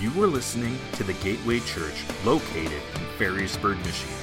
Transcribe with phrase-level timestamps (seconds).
[0.00, 4.14] You are listening to the Gateway Church located in Ferrysburg, Michigan.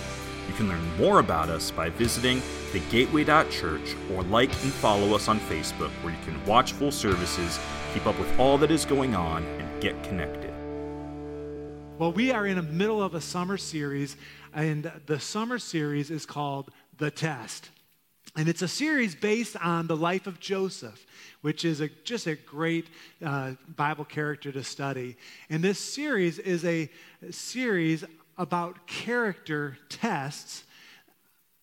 [0.48, 2.40] You can learn more about us by visiting
[2.72, 7.60] thegateway.church or like and follow us on Facebook where you can watch full services,
[7.94, 10.54] keep up with all that is going on, and get connected.
[12.00, 14.16] Well, we are in the middle of a summer series,
[14.54, 17.70] and the summer series is called The Test.
[18.38, 21.06] And it's a series based on the life of Joseph,
[21.42, 22.88] which is a, just a great
[23.24, 25.16] uh, Bible character to study.
[25.50, 26.90] And this series is a
[27.32, 28.04] series
[28.38, 30.66] about character tests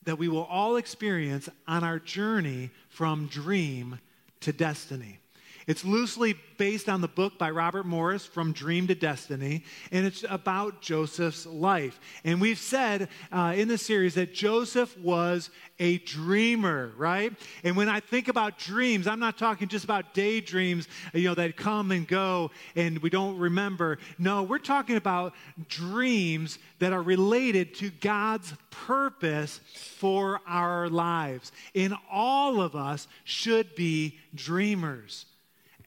[0.04, 4.00] that we will all experience on our journey from dream
[4.40, 5.18] to destiny.
[5.66, 10.24] It's loosely based on the book by Robert Morris, From Dream to Destiny, and it's
[10.28, 11.98] about Joseph's life.
[12.24, 17.32] And we've said uh, in the series that Joseph was a dreamer, right?
[17.64, 21.56] And when I think about dreams, I'm not talking just about daydreams, you know, that
[21.56, 23.98] come and go and we don't remember.
[24.18, 25.34] No, we're talking about
[25.68, 31.50] dreams that are related to God's purpose for our lives.
[31.74, 35.26] And all of us should be dreamers.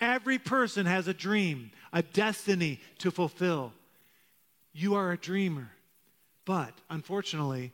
[0.02, 3.74] Every person has a dream, a destiny to fulfill.
[4.74, 5.72] You are a dreamer.
[6.46, 7.72] But unfortunately,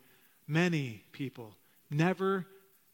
[0.48, 1.56] many people
[1.90, 2.46] never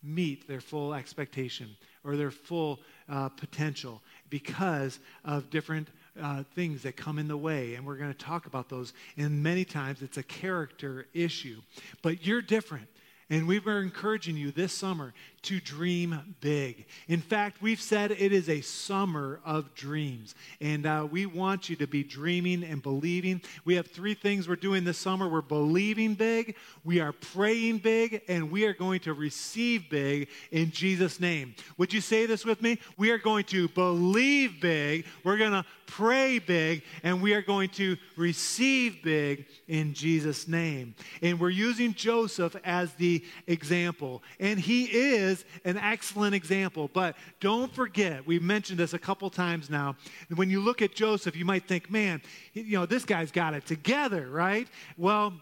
[0.03, 5.89] meet their full expectation or their full uh, potential because of different
[6.21, 7.75] uh, things that come in the way.
[7.75, 8.93] And we're going to talk about those.
[9.17, 11.61] And many times it's a character issue.
[12.01, 12.87] But you're different.
[13.29, 16.85] And we were encouraging you this summer to dream big.
[17.09, 20.33] In fact, we've said it is a summer of dreams.
[20.61, 23.41] And uh, we want you to be dreaming and believing.
[23.65, 28.21] We have three things we're doing this summer we're believing big, we are praying big,
[28.29, 31.53] and we are going to receive big in Jesus' name.
[31.77, 32.79] Would you say this with me?
[32.97, 37.69] We are going to believe big, we're going to pray big, and we are going
[37.69, 40.93] to receive big in Jesus' name.
[41.23, 44.21] And we're using Joseph as the example.
[44.39, 46.89] And he is an excellent example.
[46.93, 49.95] But don't forget, we've mentioned this a couple times now.
[50.35, 52.21] When you look at Joseph, you might think, man,
[52.53, 54.67] you know, this guy's got it together, right?
[54.97, 55.33] Well,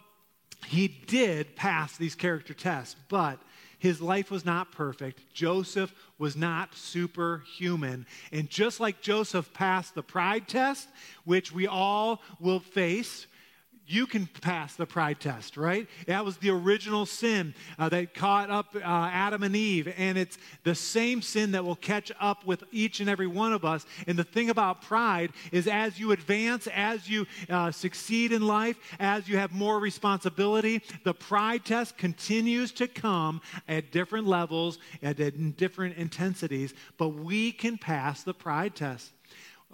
[0.66, 3.38] he did pass these character tests, but
[3.78, 5.32] his life was not perfect.
[5.32, 8.06] Joseph was not superhuman.
[8.32, 10.88] And just like Joseph passed the pride test,
[11.24, 13.26] which we all will face,
[13.86, 15.88] you can pass the pride test, right?
[16.06, 20.38] That was the original sin uh, that caught up uh, Adam and Eve, and it's
[20.64, 23.86] the same sin that will catch up with each and every one of us.
[24.06, 28.76] And the thing about pride is, as you advance, as you uh, succeed in life,
[28.98, 35.18] as you have more responsibility, the pride test continues to come at different levels, and
[35.20, 39.12] at different intensities, but we can pass the pride test.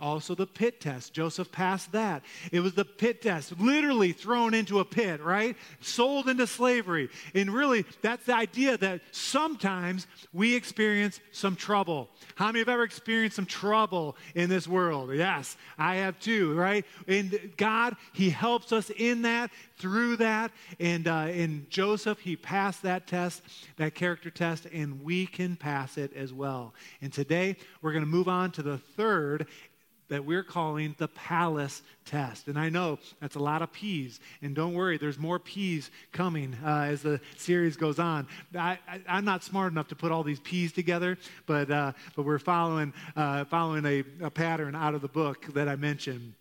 [0.03, 1.13] Also, the pit test.
[1.13, 2.25] Joseph passed that.
[2.51, 5.57] It was the pit test, literally thrown into a pit, right?
[5.81, 7.09] Sold into slavery.
[7.37, 12.09] And really, that's the idea that sometimes we experience some trouble.
[12.35, 15.15] How many have ever experienced some trouble in this world?
[15.15, 16.85] Yes, I have too, right?
[17.07, 20.51] And God, He helps us in that, through that.
[20.81, 23.43] And uh, in Joseph, He passed that test,
[23.77, 26.75] that character test, and we can pass it as well.
[27.01, 29.47] And today, we're going to move on to the third
[30.13, 32.47] that we're calling the palace test.
[32.47, 34.21] And I know that's a lot of P's.
[34.43, 38.27] And don't worry, there's more P's coming uh, as the series goes on.
[38.55, 38.79] I,
[39.09, 42.93] am not smart enough to put all these P's together, but, uh, but we're following,
[43.17, 46.35] uh, following a, a pattern out of the book that I mentioned.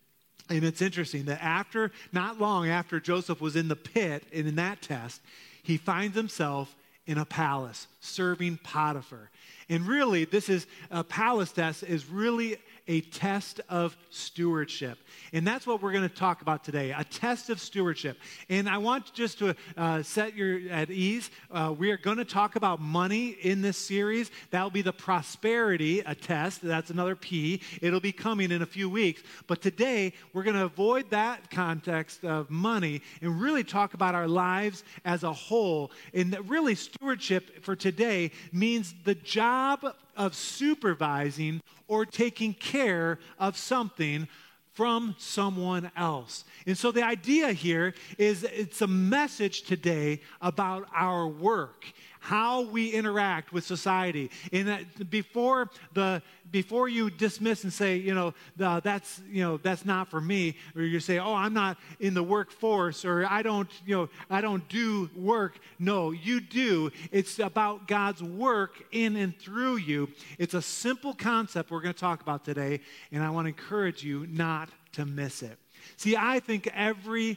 [0.50, 4.56] And it's interesting that after, not long after Joseph was in the pit and in
[4.56, 5.22] that test,
[5.62, 9.30] he finds himself in a palace serving Potiphar.
[9.70, 14.98] And really, this is a palace test is really a test of stewardship.
[15.32, 18.18] And that's what we're going to talk about today a test of stewardship.
[18.48, 21.30] And I want just to uh, set you at ease.
[21.50, 24.30] Uh, we are going to talk about money in this series.
[24.50, 26.62] That will be the prosperity, a test.
[26.62, 27.60] That's another P.
[27.80, 29.22] It'll be coming in a few weeks.
[29.46, 34.28] But today, we're going to avoid that context of money and really talk about our
[34.28, 35.92] lives as a whole.
[36.14, 39.84] And really, stewardship for today means the job
[40.16, 44.28] of supervising or taking care of something
[44.72, 46.44] from someone else.
[46.66, 51.84] And so the idea here is it's a message today about our work
[52.22, 54.30] how we interact with society.
[54.52, 56.22] And before the
[56.52, 60.82] before you dismiss and say, you know, that's you know that's not for me, or
[60.82, 64.66] you say, oh, I'm not in the workforce, or I don't, you know, I don't
[64.68, 65.58] do work.
[65.80, 66.92] No, you do.
[67.10, 70.08] It's about God's work in and through you.
[70.38, 72.80] It's a simple concept we're going to talk about today,
[73.10, 75.58] and I want to encourage you not to miss it.
[75.96, 77.36] See, I think every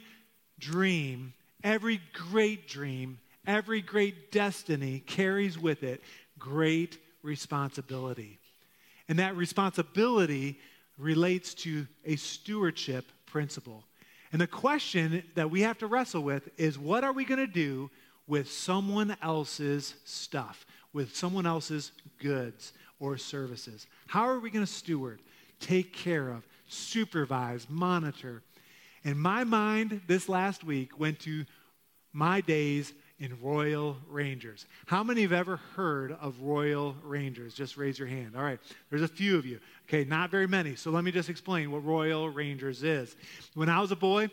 [0.60, 1.34] dream,
[1.64, 6.02] every great dream, every great destiny carries with it
[6.38, 8.38] great responsibility.
[9.08, 10.58] And that responsibility
[10.98, 13.84] relates to a stewardship principle.
[14.32, 17.46] And the question that we have to wrestle with is what are we going to
[17.46, 17.90] do
[18.26, 23.86] with someone else's stuff, with someone else's goods or services?
[24.06, 25.20] How are we going to steward,
[25.60, 28.42] take care of, supervise, monitor?
[29.04, 31.44] And my mind this last week went to
[32.12, 34.66] my days in Royal Rangers.
[34.86, 37.54] How many have ever heard of Royal Rangers?
[37.54, 38.34] Just raise your hand.
[38.36, 38.60] All right,
[38.90, 39.58] there's a few of you.
[39.88, 40.74] Okay, not very many.
[40.74, 43.16] So let me just explain what Royal Rangers is.
[43.54, 44.30] When I was a boy,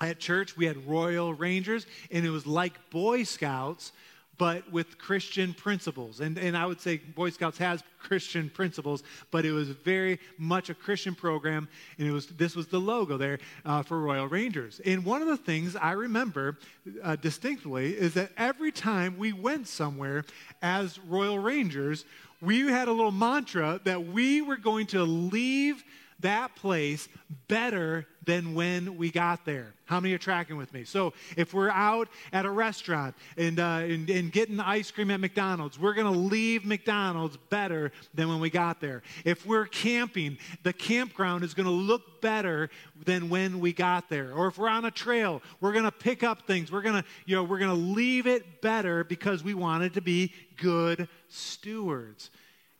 [0.00, 3.92] at church, we had Royal Rangers, and it was like Boy Scouts,
[4.38, 6.20] but with Christian principles.
[6.20, 10.70] And, and I would say Boy Scouts has Christian principles, but it was very much
[10.70, 11.68] a Christian program,
[11.98, 14.80] and it was, this was the logo there uh, for Royal Rangers.
[14.84, 16.58] And one of the things I remember
[17.02, 20.24] uh, distinctly is that every time we went somewhere
[20.62, 22.04] as Royal Rangers,
[22.40, 25.84] we had a little mantra that we were going to leave
[26.22, 27.08] that place
[27.48, 29.74] better than when we got there.
[29.84, 30.84] How many are tracking with me?
[30.84, 35.20] So, if we're out at a restaurant and, uh, and, and getting ice cream at
[35.20, 39.02] McDonald's, we're going to leave McDonald's better than when we got there.
[39.24, 42.70] If we're camping, the campground is going to look better
[43.04, 44.32] than when we got there.
[44.32, 46.70] Or if we're on a trail, we're going to pick up things.
[46.72, 50.00] We're going to, you know, we're going to leave it better because we wanted to
[50.00, 52.30] be good stewards.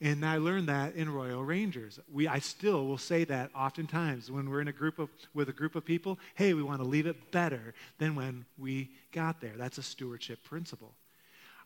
[0.02, 2.00] And I learned that in Royal Rangers.
[2.12, 5.52] We, I still will say that oftentimes when we're in a group of, with a
[5.52, 6.18] group of people.
[6.34, 9.52] Hey, we want to leave it better than when we got there.
[9.56, 10.92] That's a stewardship principle.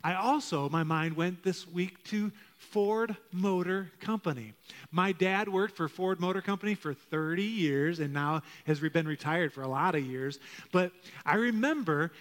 [0.05, 4.53] I also, my mind went this week to Ford Motor Company.
[4.91, 9.55] My dad worked for Ford Motor Company for 30 years and now has been retired
[9.55, 10.39] for a lot of years.
[10.73, 10.93] But
[11.25, 12.13] I remember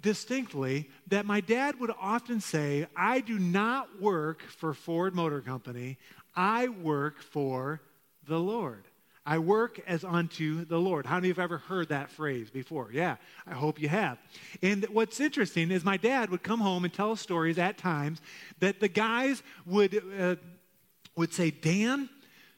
[0.00, 5.98] distinctly that my dad would often say, I do not work for Ford Motor Company,
[6.34, 7.80] I work for
[8.26, 8.84] the Lord.
[9.26, 11.06] I work as unto the Lord.
[11.06, 12.90] How many of you have ever heard that phrase before?
[12.92, 13.16] Yeah,
[13.46, 14.18] I hope you have.
[14.62, 18.20] And what's interesting is my dad would come home and tell stories at times
[18.60, 20.36] that the guys would, uh,
[21.16, 22.08] would say, Dan,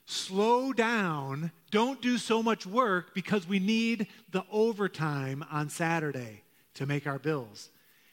[0.05, 1.51] slow down.
[1.69, 6.43] Don't do so much work because we need the overtime on Saturday
[6.75, 7.69] to make our bills.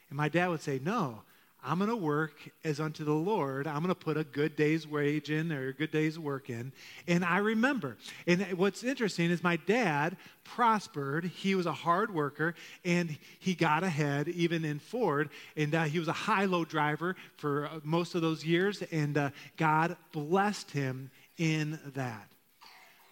[0.09, 1.21] And my dad would say, No,
[1.63, 3.67] I'm going to work as unto the Lord.
[3.67, 6.71] I'm going to put a good day's wage in or a good day's work in.
[7.07, 7.97] And I remember.
[8.25, 11.25] And what's interesting is my dad prospered.
[11.25, 15.29] He was a hard worker and he got ahead even in Ford.
[15.55, 18.81] And uh, he was a high low driver for uh, most of those years.
[18.91, 22.27] And uh, God blessed him in that.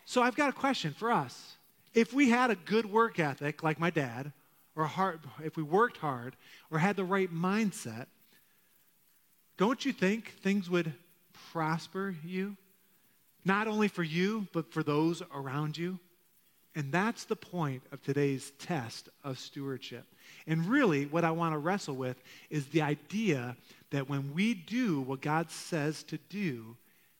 [0.06, 1.56] So I've got a question for us.
[1.94, 4.32] If we had a good work ethic like my dad,
[4.80, 6.38] or hard, if we worked hard
[6.72, 8.06] or had the right mindset,
[9.58, 10.94] don't you think things would
[11.52, 12.56] prosper you?
[13.44, 16.00] Not only for you, but for those around you.
[16.76, 20.06] And that's the point of today's test of stewardship.
[20.48, 22.16] And really, what I want to wrestle with
[22.50, 23.58] is the idea
[23.90, 26.78] that when we do what God says to do,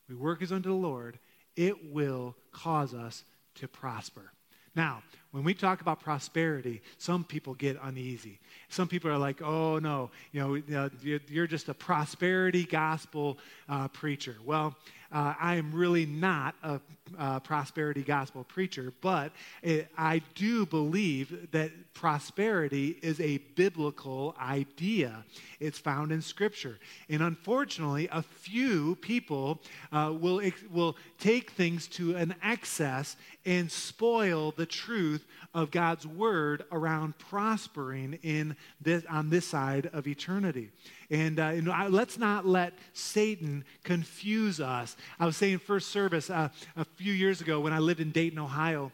[0.08, 1.18] we work as unto the Lord,
[1.56, 3.22] it will cause us
[3.56, 4.32] to prosper.
[4.74, 5.02] Now,
[5.32, 8.40] when we talk about prosperity, some people get uneasy.
[8.68, 14.36] Some people are like, oh, no, you know, you're just a prosperity gospel uh, preacher.
[14.44, 14.76] Well,
[15.12, 16.80] uh, I am really not a
[17.18, 25.24] uh, prosperity gospel preacher, but it, I do believe that prosperity is a biblical idea.
[25.58, 26.78] It's found in Scripture.
[27.08, 29.60] And unfortunately, a few people
[29.92, 30.40] uh, will,
[30.70, 38.18] will take things to an excess and spoil the truth of God's word around prospering
[38.22, 40.70] in this, on this side of eternity.
[41.10, 44.96] And, uh, and let's not let Satan confuse us.
[45.18, 48.38] I was saying first service uh, a few years ago when I lived in Dayton,
[48.38, 48.92] Ohio.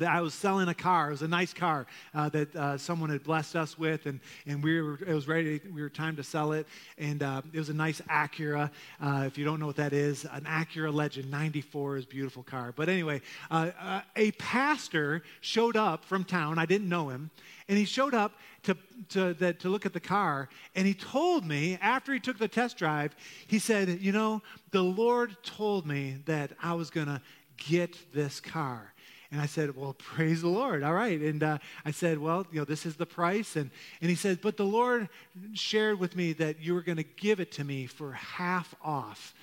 [0.00, 1.08] I was selling a car.
[1.08, 4.62] It was a nice car uh, that uh, someone had blessed us with, and, and
[4.62, 5.60] we were, it was ready.
[5.72, 6.66] We were time to sell it,
[6.98, 8.70] and uh, it was a nice Acura.
[9.00, 12.42] Uh, if you don't know what that is, an Acura Legend 94 is a beautiful
[12.42, 12.72] car.
[12.74, 13.20] But anyway,
[13.50, 16.58] uh, uh, a pastor showed up from town.
[16.58, 17.30] I didn't know him,
[17.68, 18.32] and he showed up
[18.62, 18.76] to,
[19.10, 22.48] to, that, to look at the car, and he told me after he took the
[22.48, 27.20] test drive, he said, "You know, the Lord told me that I was going to
[27.56, 28.91] get this car."
[29.32, 30.82] And I said, Well, praise the Lord.
[30.82, 31.18] All right.
[31.18, 33.56] And uh, I said, Well, you know, this is the price.
[33.56, 33.70] And,
[34.02, 35.08] and he said, But the Lord
[35.54, 39.34] shared with me that you were going to give it to me for half off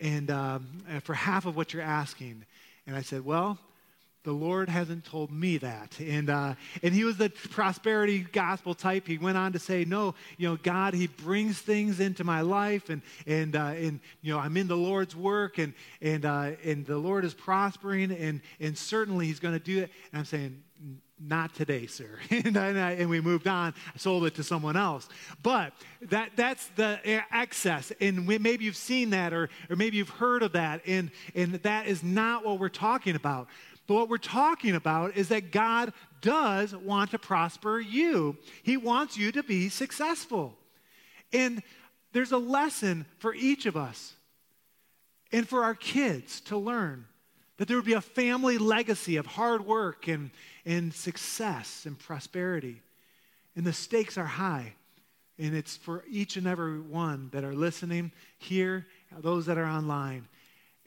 [0.00, 0.66] and um,
[1.04, 2.44] for half of what you're asking.
[2.88, 3.58] And I said, Well,
[4.28, 5.98] the Lord hasn't told me that.
[5.98, 9.06] And, uh, and he was the prosperity gospel type.
[9.06, 12.90] He went on to say, no, you know, God, he brings things into my life
[12.90, 16.84] and, and, uh, and you know, I'm in the Lord's work and, and, uh, and
[16.84, 19.90] the Lord is prospering and, and certainly he's going to do it.
[20.12, 20.62] And I'm saying,
[21.20, 22.18] not today, sir.
[22.30, 25.08] and, I, and, we moved on, sold it to someone else.
[25.42, 26.98] But that, that's the
[27.32, 27.92] excess.
[28.00, 30.82] And we, maybe you've seen that or, or maybe you've heard of that.
[30.86, 33.48] And, and that is not what we're talking about.
[33.88, 39.16] But what we're talking about is that God does want to prosper you, He wants
[39.16, 40.56] you to be successful.
[41.32, 41.62] And
[42.12, 44.14] there's a lesson for each of us
[45.32, 47.06] and for our kids to learn
[47.56, 50.30] that there would be a family legacy of hard work and,
[50.64, 52.80] and success and prosperity.
[53.56, 54.74] And the stakes are high.
[55.38, 58.86] And it's for each and every one that are listening here,
[59.20, 60.28] those that are online.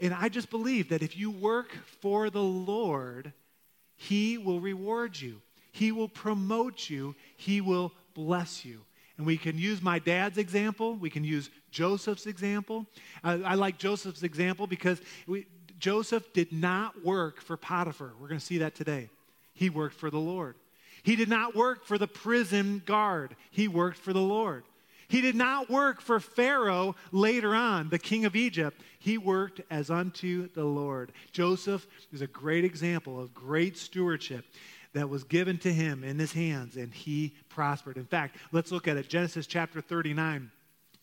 [0.01, 3.31] And I just believe that if you work for the Lord,
[3.95, 5.41] He will reward you,
[5.71, 8.81] He will promote you, He will bless you.
[9.17, 10.95] And we can use my dad's example.
[10.95, 12.87] We can use Joseph's example.
[13.23, 15.45] I, I like Joseph's example because we,
[15.77, 18.13] Joseph did not work for Potiphar.
[18.19, 19.09] We're going to see that today.
[19.53, 20.55] He worked for the Lord.
[21.03, 24.63] He did not work for the prison guard, he worked for the Lord.
[25.11, 28.79] He did not work for Pharaoh later on, the king of Egypt.
[28.97, 31.11] He worked as unto the Lord.
[31.33, 34.45] Joseph is a great example of great stewardship
[34.93, 37.97] that was given to him in his hands, and he prospered.
[37.97, 40.49] In fact, let's look at it Genesis chapter 39.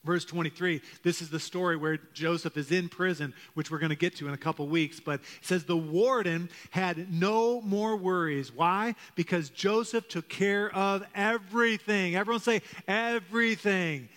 [0.04, 3.96] Verse 23, this is the story where Joseph is in prison, which we're going to
[3.96, 5.00] get to in a couple weeks.
[5.00, 8.54] But it says the warden had no more worries.
[8.54, 8.94] Why?
[9.16, 12.14] Because Joseph took care of everything.
[12.14, 14.08] Everyone say, everything.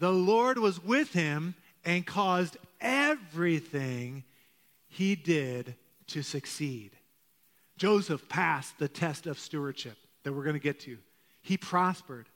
[0.00, 4.24] The Lord was with him and caused everything
[4.88, 5.76] he did
[6.08, 6.90] to succeed.
[7.78, 10.98] Joseph passed the test of stewardship that we're going to get to.
[11.40, 12.26] He prospered.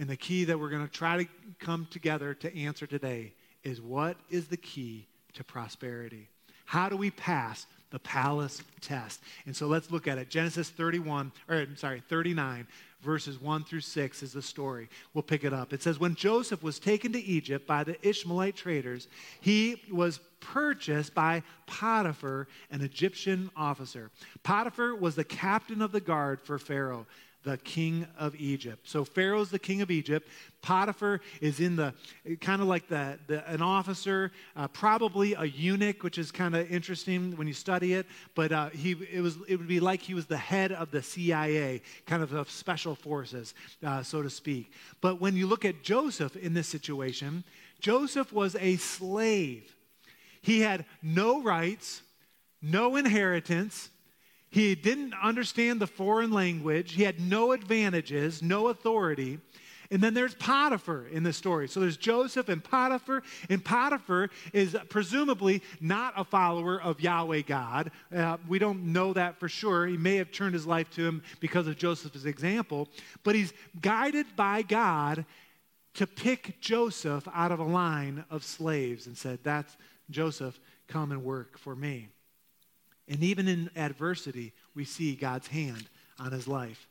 [0.00, 1.28] And the key that we're going to try to
[1.58, 6.30] come together to answer today is what is the key to prosperity?
[6.64, 9.20] How do we pass the palace test?
[9.44, 10.30] And so let's look at it.
[10.30, 12.66] Genesis 31, or I'm sorry, 39,
[13.02, 14.88] verses 1 through 6 is the story.
[15.12, 15.74] We'll pick it up.
[15.74, 19.06] It says, When Joseph was taken to Egypt by the Ishmaelite traders,
[19.42, 24.10] he was purchased by Potiphar, an Egyptian officer.
[24.44, 27.06] Potiphar was the captain of the guard for Pharaoh
[27.42, 28.86] the king of Egypt.
[28.88, 30.28] So Pharaoh's the king of Egypt.
[30.62, 31.94] Potiphar is in the
[32.40, 36.70] kind of like the, the an officer, uh, probably a eunuch, which is kind of
[36.70, 38.06] interesting when you study it.
[38.34, 41.02] But uh, he it was it would be like he was the head of the
[41.02, 43.54] CIA, kind of of special forces,
[43.84, 44.72] uh, so to speak.
[45.00, 47.44] But when you look at Joseph in this situation,
[47.80, 49.74] Joseph was a slave.
[50.42, 52.02] He had no rights,
[52.60, 53.90] no inheritance.
[54.50, 56.92] He didn't understand the foreign language.
[56.92, 59.38] He had no advantages, no authority.
[59.92, 61.68] And then there's Potiphar in the story.
[61.68, 67.90] So there's Joseph and Potiphar, and Potiphar is presumably not a follower of Yahweh God.
[68.14, 69.86] Uh, we don't know that for sure.
[69.86, 72.88] He may have turned his life to him because of Joseph's example,
[73.24, 75.24] but he's guided by God
[75.94, 79.76] to pick Joseph out of a line of slaves and said, That's
[80.08, 82.08] Joseph, come and work for me.
[83.10, 86.86] And even in adversity, we see God's hand on his life.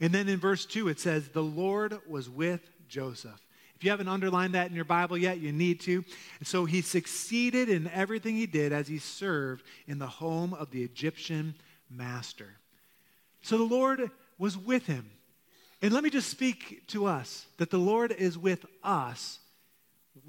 [0.00, 3.44] And then in verse 2, it says, The Lord was with Joseph.
[3.74, 6.04] If you haven't underlined that in your Bible yet, you need to.
[6.38, 10.70] And so he succeeded in everything he did as he served in the home of
[10.70, 11.56] the Egyptian
[11.90, 12.54] master.
[13.42, 15.10] So the Lord was with him.
[15.82, 19.40] And let me just speak to us that the Lord is with us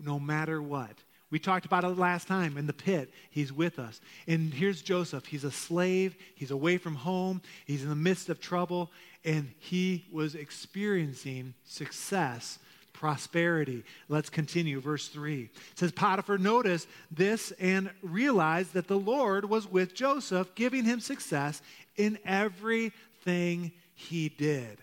[0.02, 0.98] no matter what.
[1.36, 3.12] We talked about it last time in the pit.
[3.30, 4.00] He's with us.
[4.26, 5.26] And here's Joseph.
[5.26, 6.16] He's a slave.
[6.34, 7.42] He's away from home.
[7.66, 8.90] He's in the midst of trouble.
[9.26, 12.58] And he was experiencing success,
[12.94, 13.84] prosperity.
[14.08, 14.80] Let's continue.
[14.80, 20.56] Verse 3 it says, Potiphar noticed this and realized that the Lord was with Joseph,
[20.56, 21.62] giving him success
[21.98, 24.78] in everything he did.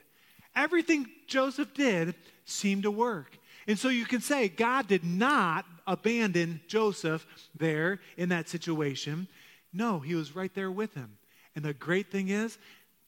[0.55, 3.39] Everything Joseph did seemed to work.
[3.67, 9.29] And so you can say God did not abandon Joseph there in that situation.
[9.73, 11.17] No, he was right there with him.
[11.55, 12.59] And the great thing is,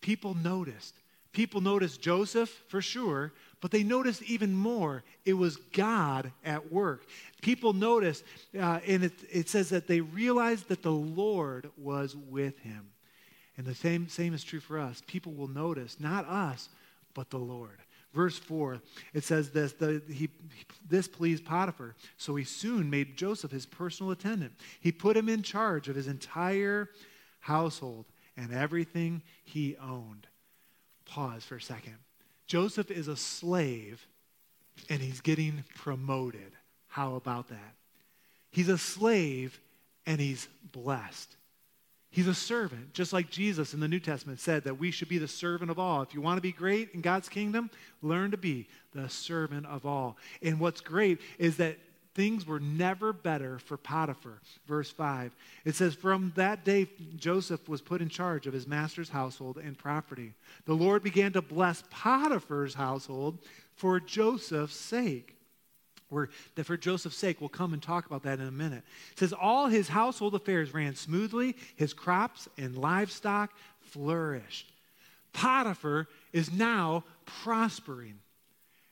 [0.01, 0.95] people noticed.
[1.33, 7.07] People noticed Joseph for sure, but they noticed even more it was God at work.
[7.43, 8.23] People noticed,
[8.59, 12.91] uh, and it, it says that they realized that the Lord was with him.
[13.57, 15.03] And the same, same is true for us.
[15.07, 16.69] People will notice, not us,
[17.15, 17.81] but the Lord.
[18.15, 18.81] Verse 4,
[19.13, 20.29] it says this the, he,
[20.89, 24.53] this pleased Potiphar, so he soon made Joseph his personal attendant.
[24.81, 26.89] He put him in charge of his entire
[27.41, 28.05] household
[28.37, 30.29] and everything he owned.
[31.07, 31.97] Pause for a second.
[32.47, 34.07] Joseph is a slave
[34.89, 36.53] and he's getting promoted.
[36.87, 37.75] How about that?
[38.51, 39.59] He's a slave
[40.07, 41.35] and he's blessed.
[42.15, 45.19] He's a servant, just like Jesus in the New Testament said that we should be
[45.19, 46.01] the servant of all.
[46.01, 47.71] If you want to be great in God's kingdom,
[48.03, 50.17] learn to be the servant of all.
[50.41, 51.77] And what's great is that
[52.15, 54.41] things were never better for Potiphar.
[54.69, 55.35] Verse 5.
[55.65, 59.77] It says, From that day, Joseph was put in charge of his master's household and
[59.77, 60.35] property.
[60.67, 63.41] The Lord began to bless Potiphar's household
[63.75, 65.35] for Joseph's sake.
[66.11, 66.29] Where,
[66.63, 68.83] for Joseph's sake, we'll come and talk about that in a minute.
[69.13, 74.71] It says, All his household affairs ran smoothly, his crops and livestock flourished.
[75.33, 78.19] Potiphar is now prospering.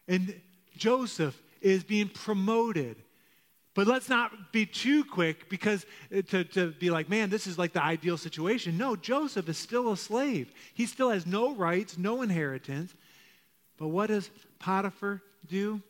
[0.08, 0.34] And
[0.76, 2.96] Joseph is being promoted.
[3.74, 7.58] But let's not be too quick because uh, to, to be like, man, this is
[7.58, 8.76] like the ideal situation.
[8.76, 10.52] No, Joseph is still a slave.
[10.74, 12.94] He still has no rights, no inheritance.
[13.78, 15.80] But what does Potiphar do?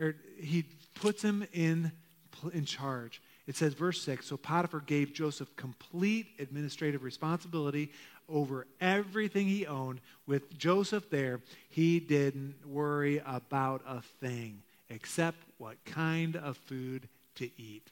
[0.00, 0.64] Or he
[0.94, 1.92] puts him in,
[2.52, 3.20] in charge.
[3.46, 7.92] It says, verse 6 So Potiphar gave Joseph complete administrative responsibility
[8.28, 10.00] over everything he owned.
[10.26, 17.50] With Joseph there, he didn't worry about a thing except what kind of food to
[17.56, 17.90] eat.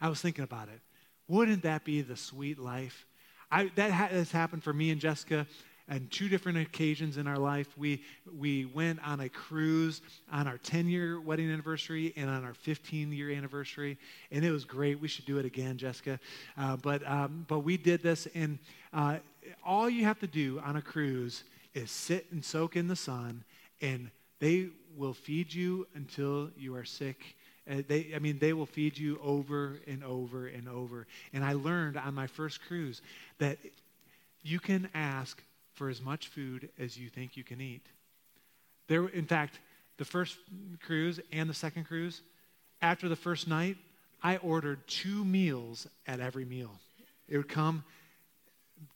[0.00, 0.80] I was thinking about it.
[1.28, 3.06] Wouldn't that be the sweet life?
[3.50, 5.46] I, that has happened for me and Jessica
[5.88, 7.68] on two different occasions in our life.
[7.76, 8.02] We,
[8.38, 10.02] we went on a cruise
[10.32, 13.98] on our 10 year wedding anniversary and on our 15 year anniversary,
[14.30, 15.00] and it was great.
[15.00, 16.18] We should do it again, Jessica.
[16.58, 18.58] Uh, but, um, but we did this, and
[18.92, 19.18] uh,
[19.64, 23.44] all you have to do on a cruise is sit and soak in the sun,
[23.80, 27.36] and they will feed you until you are sick.
[27.70, 31.06] Uh, they, I mean, they will feed you over and over and over.
[31.32, 33.02] And I learned on my first cruise
[33.38, 33.58] that
[34.42, 35.42] you can ask
[35.76, 37.86] for as much food as you think you can eat.
[38.88, 39.60] There, in fact,
[39.98, 40.38] the first
[40.82, 42.22] cruise and the second cruise,
[42.82, 43.76] after the first night,
[44.22, 46.72] I ordered two meals at every meal.
[47.28, 47.84] It would come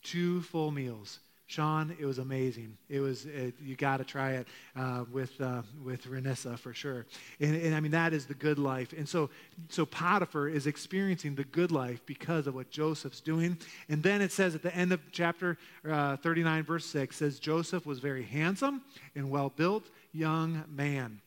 [0.03, 1.21] two full meals.
[1.51, 2.77] Sean, it was amazing.
[2.89, 7.07] It was it, you got to try it uh, with uh, with Renessa for sure.
[7.41, 8.95] And, and, I mean that is the good life.
[8.97, 9.31] And so
[9.69, 13.59] so Potiphar is experiencing the good life because of what Joseph's doing.
[13.89, 17.85] And then it says at the end of chapter uh, 39, verse six, says Joseph
[17.85, 18.83] was very handsome
[19.17, 21.21] and well built young man.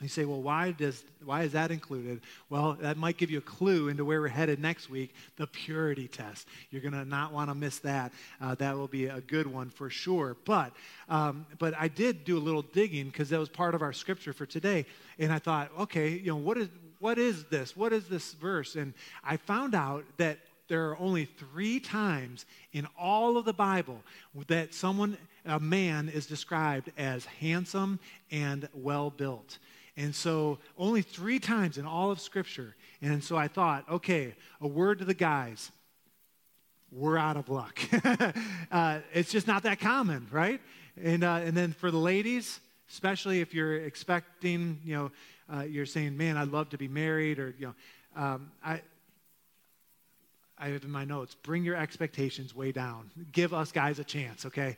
[0.00, 2.22] You say, well, why, does, why is that included?
[2.48, 6.08] Well, that might give you a clue into where we're headed next week the purity
[6.08, 6.48] test.
[6.70, 8.12] You're going to not want to miss that.
[8.40, 10.36] Uh, that will be a good one for sure.
[10.46, 10.72] But,
[11.10, 14.32] um, but I did do a little digging because that was part of our scripture
[14.32, 14.86] for today.
[15.18, 17.76] And I thought, okay, you know, what is, what is this?
[17.76, 18.76] What is this verse?
[18.76, 24.00] And I found out that there are only three times in all of the Bible
[24.46, 27.98] that someone, a man, is described as handsome
[28.30, 29.58] and well built.
[30.00, 32.74] And so, only three times in all of Scripture.
[33.02, 35.70] And so I thought, okay, a word to the guys.
[36.90, 37.78] We're out of luck.
[38.72, 40.58] uh, it's just not that common, right?
[41.02, 45.12] And, uh, and then for the ladies, especially if you're expecting, you know,
[45.54, 48.80] uh, you're saying, man, I'd love to be married, or, you know, um, I,
[50.58, 53.10] I have in my notes, bring your expectations way down.
[53.32, 54.76] Give us guys a chance, okay?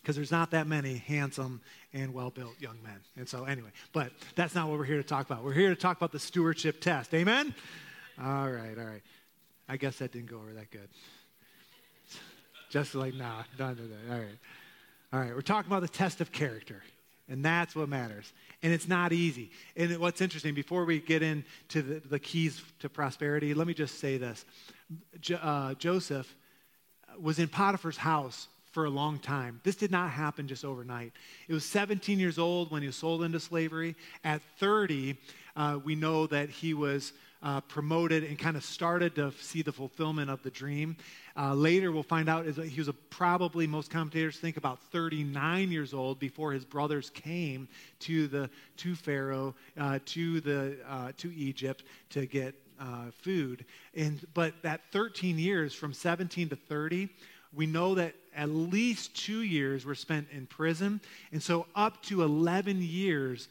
[0.00, 1.60] Because there's not that many handsome
[1.92, 2.98] and well built young men.
[3.16, 5.44] And so, anyway, but that's not what we're here to talk about.
[5.44, 7.12] We're here to talk about the stewardship test.
[7.14, 7.54] Amen?
[8.20, 9.02] All right, all right.
[9.68, 10.88] I guess that didn't go over that good.
[12.70, 14.14] Just like, nah, don't do that.
[14.14, 14.38] All right.
[15.12, 16.82] All right, we're talking about the test of character.
[17.28, 18.32] And that's what matters.
[18.62, 19.50] And it's not easy.
[19.76, 24.00] And what's interesting, before we get into the, the keys to prosperity, let me just
[24.00, 24.44] say this.
[25.20, 26.34] Jo, uh, Joseph
[27.20, 29.60] was in Potiphar's house for a long time.
[29.64, 31.12] This did not happen just overnight.
[31.48, 33.96] It was 17 years old when he was sold into slavery.
[34.24, 35.16] At 30,
[35.56, 39.72] uh, we know that he was uh, promoted and kind of started to see the
[39.72, 40.96] fulfillment of the dream.
[41.36, 45.94] Uh, later, we'll find out he was a, probably most commentators think about 39 years
[45.94, 47.66] old before his brothers came
[48.00, 53.64] to the to Pharaoh uh, to the uh, to Egypt to get uh, food.
[53.94, 57.08] And but that 13 years from 17 to 30
[57.52, 61.00] we know that at least two years were spent in prison.
[61.32, 63.48] And so, up to 11 years,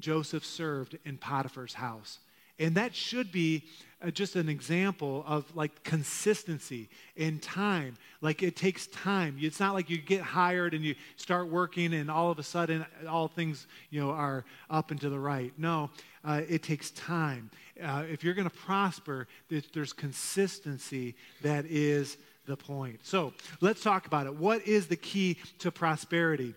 [0.00, 2.18] Joseph served in Potiphar's house.
[2.60, 3.64] And that should be
[4.02, 7.96] uh, just an example of like consistency in time.
[8.20, 9.36] Like it takes time.
[9.40, 12.84] It's not like you get hired and you start working and all of a sudden
[13.08, 15.52] all things you know are up and to the right.
[15.56, 15.90] No,
[16.24, 17.50] uh, it takes time.
[17.82, 19.28] Uh, if you're going to prosper,
[19.72, 22.98] there's consistency that is the point.
[23.04, 24.34] So let's talk about it.
[24.34, 26.54] What is the key to prosperity?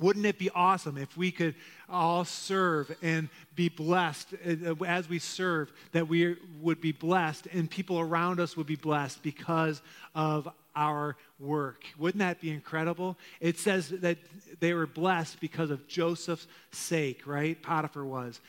[0.00, 1.54] Wouldn't it be awesome if we could
[1.88, 7.70] all serve and be blessed uh, as we serve, that we would be blessed and
[7.70, 9.82] people around us would be blessed because
[10.14, 11.84] of our work?
[11.98, 13.18] Wouldn't that be incredible?
[13.40, 14.18] It says that
[14.58, 17.60] they were blessed because of Joseph's sake, right?
[17.60, 18.40] Potiphar was.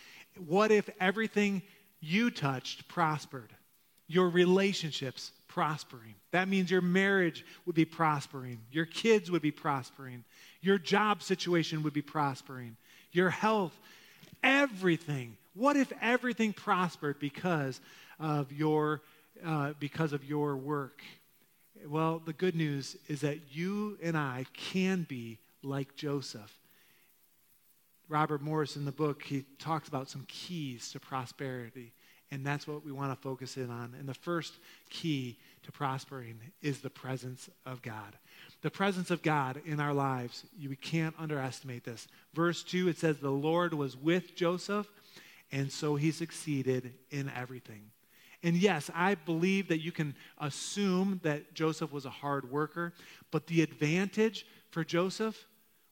[0.47, 1.61] What if everything
[1.99, 3.49] you touched prospered?
[4.07, 6.15] Your relationships prospering.
[6.31, 10.23] That means your marriage would be prospering, your kids would be prospering,
[10.61, 12.77] your job situation would be prospering,
[13.11, 13.77] your health,
[14.43, 15.35] everything.
[15.53, 17.81] What if everything prospered because
[18.17, 19.01] of your,
[19.45, 21.01] uh, because of your work?
[21.85, 26.57] Well, the good news is that you and I can be like Joseph.
[28.07, 31.91] Robert Morris in the book, he talks about some keys to prosperity.
[32.31, 33.93] And that's what we want to focus in on.
[33.99, 34.53] And the first
[34.89, 38.15] key to prospering is the presence of God.
[38.61, 42.07] The presence of God in our lives, you, can't underestimate this.
[42.33, 44.87] Verse 2, it says, The Lord was with Joseph,
[45.51, 47.91] and so he succeeded in everything.
[48.43, 52.93] And yes, I believe that you can assume that Joseph was a hard worker,
[53.29, 55.45] but the advantage for Joseph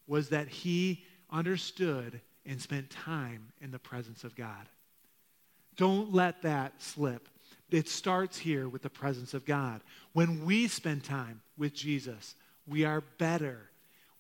[0.07, 4.67] was that he understood and spent time in the presence of God.
[5.79, 7.29] Don't let that slip.
[7.71, 9.79] It starts here with the presence of God.
[10.11, 12.35] When we spend time with Jesus,
[12.67, 13.69] we are better.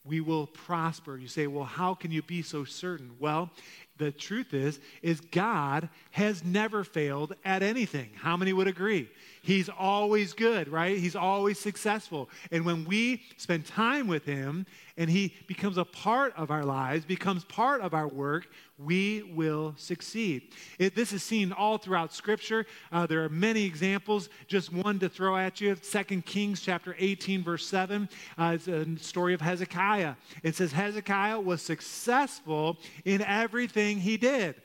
[0.05, 1.17] We will prosper.
[1.17, 3.11] You say, well, how can you be so certain?
[3.19, 3.51] Well,
[3.97, 8.11] the truth is, is God has never failed at anything.
[8.15, 9.09] How many would agree?
[9.41, 10.97] He's always good, right?
[10.97, 12.29] He's always successful.
[12.51, 14.65] And when we spend time with Him
[14.99, 19.73] and He becomes a part of our lives, becomes part of our work, we will
[19.77, 20.53] succeed.
[20.77, 22.65] It, this is seen all throughout Scripture.
[22.91, 24.29] Uh, there are many examples.
[24.47, 28.09] Just one to throw at you 2 Kings chapter 18, verse 7.
[28.37, 30.15] Uh, it's a story of Hezekiah.
[30.43, 34.55] It says, Hezekiah was successful in everything he did.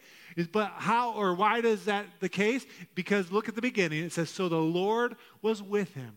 [0.50, 2.66] But how or why is that the case?
[2.96, 4.02] Because look at the beginning.
[4.02, 6.16] It says, So the Lord was with him.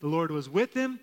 [0.00, 0.98] The Lord was with him,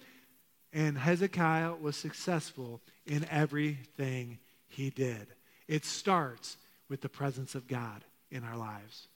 [0.73, 5.27] and Hezekiah was successful in everything he did.
[5.67, 6.57] It starts
[6.89, 9.07] with the presence of God in our lives.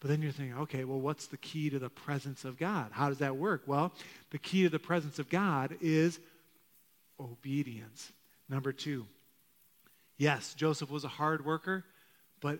[0.00, 2.90] But then you're thinking, okay, well, what's the key to the presence of God?
[2.90, 3.62] How does that work?
[3.66, 3.92] Well,
[4.30, 6.18] the key to the presence of God is
[7.20, 8.10] obedience.
[8.48, 9.06] Number two,
[10.16, 11.84] yes, Joseph was a hard worker,
[12.40, 12.58] but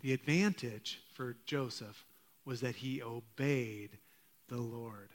[0.00, 2.04] the advantage for Joseph
[2.44, 3.90] was that he obeyed
[4.48, 5.10] the Lord.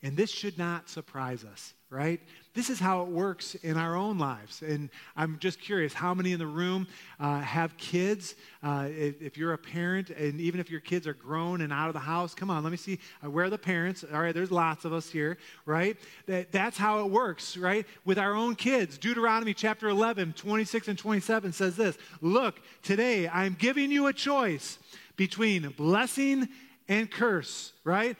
[0.00, 2.20] And this should not surprise us, right?
[2.54, 4.62] This is how it works in our own lives.
[4.62, 6.86] And I'm just curious how many in the room
[7.18, 8.36] uh, have kids?
[8.62, 11.88] Uh, if, if, you're a parent, and even if your kids are grown and out
[11.88, 13.00] of the house, come on, let me see.
[13.24, 14.04] Uh, where are the parents?
[14.12, 15.96] All right, there's lots of us here, right?
[16.26, 17.84] That, that's how it works, right?
[18.04, 18.98] With our own kids.
[18.98, 24.78] Deuteronomy chapter 11, 26 and 27 says this Look, today I'm giving you a choice
[25.16, 26.48] between blessing
[26.88, 28.16] and curse, right?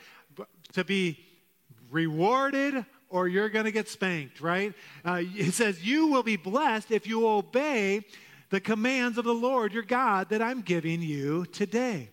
[0.72, 1.24] To be
[1.90, 4.74] rewarded or you're going to get spanked, right?
[5.04, 8.04] Uh, it says, You will be blessed if you obey
[8.50, 12.10] the commands of the Lord your God that I'm giving you today.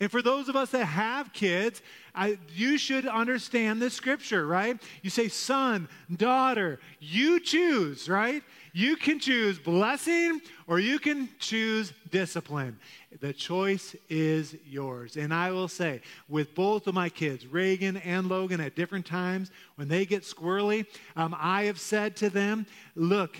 [0.00, 1.80] And for those of us that have kids,
[2.12, 4.82] I, you should understand this scripture, right?
[5.00, 8.42] You say, son, daughter, you choose, right?
[8.72, 12.78] You can choose blessing or you can choose discipline.
[13.20, 15.16] The choice is yours.
[15.16, 19.50] And I will say, with both of my kids, Reagan and Logan, at different times,
[19.76, 22.64] when they get squirrely, um, I have said to them,
[22.96, 23.36] look,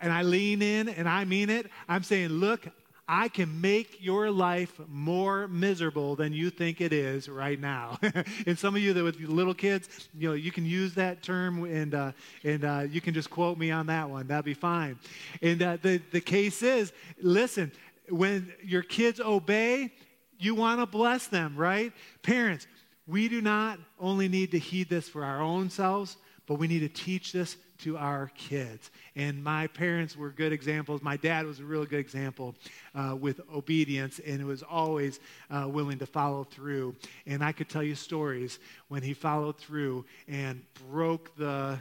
[0.00, 1.70] and I lean in and I mean it.
[1.88, 2.66] I'm saying, look,
[3.14, 7.98] I can make your life more miserable than you think it is right now.
[8.46, 11.62] and some of you that with little kids, you know, you can use that term
[11.64, 14.28] and, uh, and uh, you can just quote me on that one.
[14.28, 14.98] That'd be fine.
[15.42, 17.70] And uh, the, the case is, listen,
[18.08, 19.92] when your kids obey,
[20.38, 21.92] you want to bless them, right?
[22.22, 22.66] Parents,
[23.06, 26.80] we do not only need to heed this for our own selves, but we need
[26.80, 28.90] to teach this to our kids.
[29.16, 31.02] And my parents were good examples.
[31.02, 32.54] My dad was a real good example
[32.94, 36.94] uh, with obedience and was always uh, willing to follow through.
[37.26, 41.78] And I could tell you stories when he followed through and broke the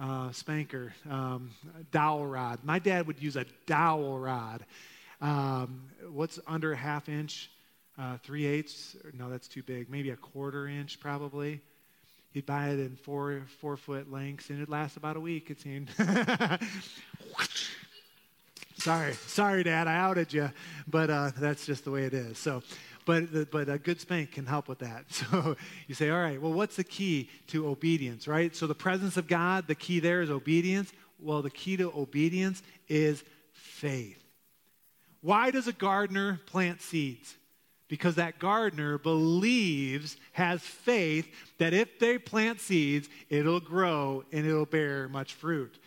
[0.00, 1.50] uh, spanker um,
[1.92, 2.58] dowel rod.
[2.64, 4.64] My dad would use a dowel rod.
[5.20, 7.50] Um, what's under a half inch?
[7.98, 8.96] uh, three eighths.
[9.12, 9.88] No, that's too big.
[9.90, 11.60] Maybe a quarter inch, probably.
[12.34, 15.50] He'd buy it in four four foot lengths, and it'd last about a week.
[15.50, 15.88] It seemed.
[18.76, 20.50] sorry, sorry, Dad, I outed you,
[20.88, 22.36] but uh, that's just the way it is.
[22.36, 22.64] So,
[23.06, 25.04] but but a good spank can help with that.
[25.12, 25.54] So
[25.86, 28.54] you say, all right, well, what's the key to obedience, right?
[28.56, 30.92] So the presence of God, the key there is obedience.
[31.20, 34.20] Well, the key to obedience is faith.
[35.20, 37.36] Why does a gardener plant seeds?
[37.88, 44.64] Because that gardener believes, has faith that if they plant seeds, it'll grow and it'll
[44.64, 45.78] bear much fruit.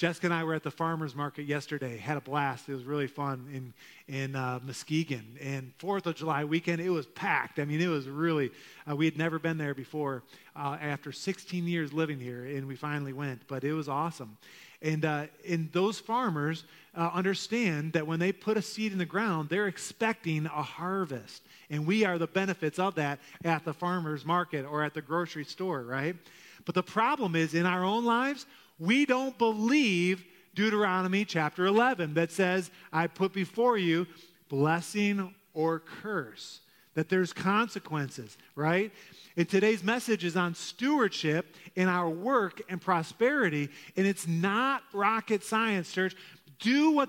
[0.00, 1.98] Jessica and I were at the farmers market yesterday.
[1.98, 2.70] Had a blast.
[2.70, 3.74] It was really fun in
[4.08, 5.36] in uh, Muskegon.
[5.42, 7.58] And Fourth of July weekend, it was packed.
[7.58, 8.50] I mean, it was really.
[8.90, 10.22] Uh, we had never been there before.
[10.56, 13.46] Uh, after 16 years living here, and we finally went.
[13.46, 14.38] But it was awesome.
[14.82, 16.64] And uh, and those farmers
[16.96, 21.42] uh, understand that when they put a seed in the ground, they're expecting a harvest.
[21.68, 25.44] And we are the benefits of that at the farmers market or at the grocery
[25.44, 26.16] store, right?
[26.64, 28.46] But the problem is in our own lives,
[28.78, 34.06] we don't believe Deuteronomy chapter 11 that says, I put before you
[34.48, 36.60] blessing or curse,
[37.00, 38.92] that there's consequences, right?
[39.34, 45.42] And today's message is on stewardship in our work and prosperity, and it's not rocket
[45.42, 46.14] science, church.
[46.58, 47.08] Do what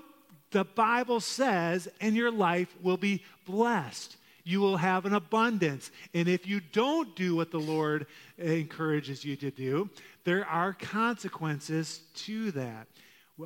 [0.50, 4.16] the Bible says, and your life will be blessed.
[4.44, 5.90] You will have an abundance.
[6.14, 8.06] And if you don't do what the Lord
[8.38, 9.90] encourages you to do,
[10.24, 12.86] there are consequences to that.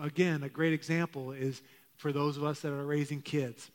[0.00, 1.60] Again, a great example is
[1.96, 3.68] for those of us that are raising kids.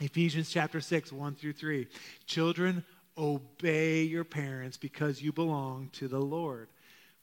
[0.00, 1.86] Ephesians chapter 6, 1 through 3.
[2.26, 2.84] Children,
[3.18, 6.68] obey your parents because you belong to the Lord.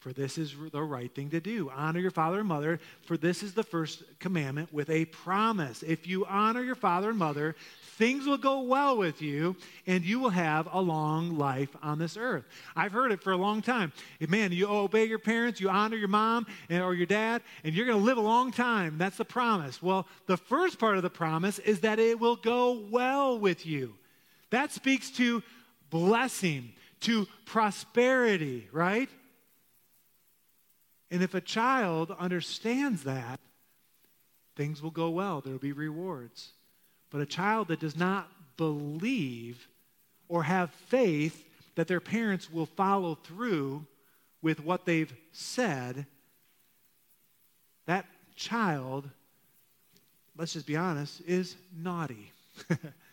[0.08, 1.70] For this is the right thing to do.
[1.76, 5.82] Honor your father and mother, for this is the first commandment with a promise.
[5.82, 7.54] If you honor your father and mother,
[7.98, 9.54] things will go well with you
[9.86, 12.46] and you will have a long life on this earth.
[12.74, 13.92] I've heard it for a long time.
[14.26, 17.98] Man, you obey your parents, you honor your mom or your dad, and you're going
[17.98, 18.96] to live a long time.
[18.96, 19.82] That's the promise.
[19.82, 23.94] Well, the first part of the promise is that it will go well with you.
[24.48, 25.42] That speaks to
[25.90, 29.10] blessing, to prosperity, right?
[31.10, 33.40] And if a child understands that,
[34.56, 35.40] things will go well.
[35.40, 36.50] There will be rewards.
[37.10, 39.68] But a child that does not believe
[40.28, 41.44] or have faith
[41.76, 43.86] that their parents will follow through
[44.42, 46.06] with what they've said,
[47.86, 49.08] that child,
[50.36, 52.32] let's just be honest, is naughty.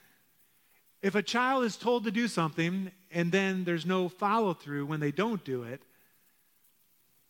[1.02, 5.00] if a child is told to do something and then there's no follow through when
[5.00, 5.82] they don't do it,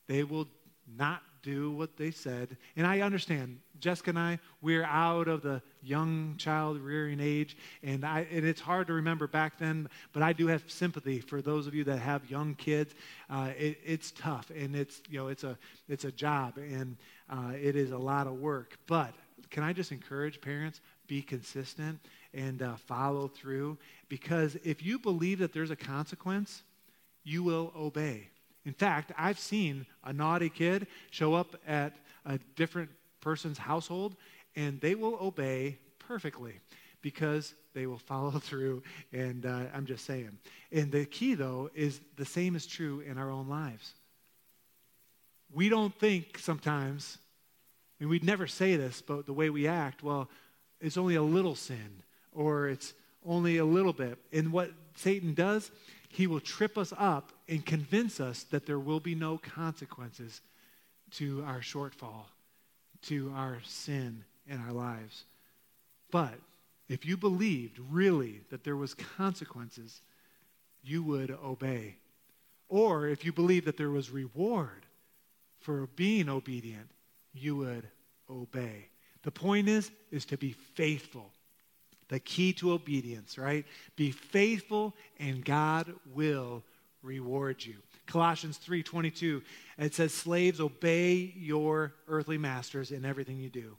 [0.07, 0.47] they will
[0.87, 2.57] not do what they said.
[2.75, 8.03] And I understand, Jessica and I, we're out of the young child rearing age, and,
[8.03, 11.67] I, and it's hard to remember back then, but I do have sympathy for those
[11.67, 12.95] of you that have young kids.
[13.29, 16.97] Uh, it, it's tough, and it's, you know, it's, a, it's a job, and
[17.29, 18.77] uh, it is a lot of work.
[18.87, 19.13] But
[19.51, 21.99] can I just encourage parents, be consistent
[22.33, 23.77] and uh, follow through?
[24.09, 26.63] Because if you believe that there's a consequence,
[27.23, 28.29] you will obey.
[28.65, 31.93] In fact, I've seen a naughty kid show up at
[32.25, 32.89] a different
[33.21, 34.15] person's household
[34.55, 36.59] and they will obey perfectly
[37.01, 38.81] because they will follow through.
[39.13, 40.37] And uh, I'm just saying.
[40.71, 43.93] And the key, though, is the same is true in our own lives.
[45.53, 47.17] We don't think sometimes,
[47.99, 50.29] and we'd never say this, but the way we act, well,
[50.81, 52.93] it's only a little sin or it's
[53.25, 54.17] only a little bit.
[54.33, 55.71] And what Satan does,
[56.15, 60.39] he will trip us up and convince us that there will be no consequences
[61.11, 62.23] to our shortfall,
[63.01, 65.25] to our sin in our lives.
[66.11, 66.35] But
[66.87, 70.01] if you believed really that there was consequences,
[70.81, 71.97] you would obey.
[72.69, 74.85] Or if you believed that there was reward
[75.59, 76.89] for being obedient,
[77.33, 77.89] you would
[78.29, 78.87] obey.
[79.23, 81.29] The point is is to be faithful
[82.07, 83.65] the key to obedience, right?
[83.95, 86.63] Be faithful and God will
[87.01, 87.75] reward you.
[88.05, 89.41] Colossians 3:22
[89.77, 93.77] it says slaves obey your earthly masters in everything you do.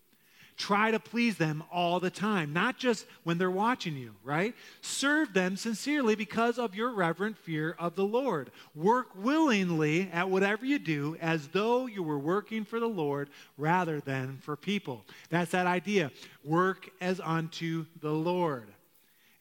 [0.57, 4.55] Try to please them all the time, not just when they're watching you, right?
[4.81, 8.51] Serve them sincerely because of your reverent fear of the Lord.
[8.75, 14.01] Work willingly at whatever you do as though you were working for the Lord rather
[14.01, 15.05] than for people.
[15.29, 16.11] That's that idea.
[16.43, 18.69] Work as unto the Lord.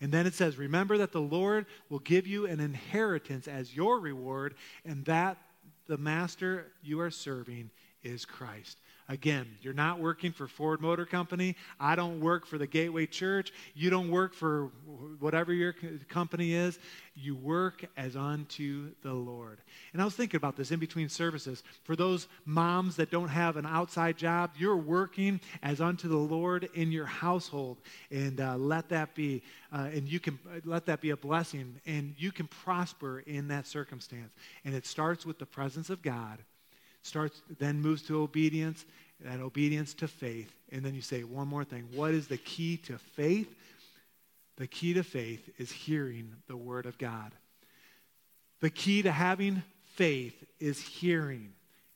[0.02, 4.02] And then it says, Remember that the Lord will give you an inheritance as your
[4.02, 5.38] reward, and that
[5.88, 7.70] the master you are serving
[8.04, 8.78] is Christ.
[9.08, 11.56] Again, you're not working for Ford Motor Company.
[11.80, 13.54] I don't work for the Gateway Church.
[13.76, 14.72] You don't work for
[15.20, 15.76] whatever your
[16.10, 16.80] company is.
[17.14, 19.62] You work as unto the Lord.
[19.94, 21.62] And I was thinking about this in between services.
[21.84, 26.68] For those moms that don't have an outside job, you're working as unto the Lord
[26.74, 27.78] in your household.
[28.10, 31.80] And uh, let that be, uh, and you can let that be a blessing.
[31.86, 34.34] And you can prosper in that circumstance.
[34.64, 36.40] And it starts with the presence of God
[37.06, 38.86] starts, then moves to obedience,
[39.24, 40.52] and obedience to faith.
[40.72, 41.88] And then you say one more thing.
[41.94, 43.54] What is the key to faith?
[44.58, 47.32] The key to faith is hearing the word of God.
[48.62, 49.64] The key to having
[49.96, 51.54] faith is hearing.